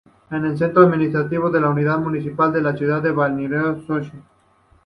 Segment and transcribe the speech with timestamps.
[0.31, 4.11] Es el centro administrativo de la unidad municipal de la ciudad-balneario de Sochi.